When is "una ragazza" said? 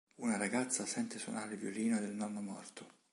0.15-0.87